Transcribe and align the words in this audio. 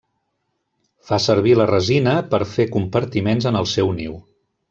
Fa 1.09 1.19
servir 1.25 1.53
la 1.59 1.67
resina 1.71 2.15
per 2.33 2.41
fer 2.55 2.67
compartiments 2.77 3.49
en 3.53 3.61
el 3.63 3.71
seu 3.77 3.93
niu. 4.01 4.19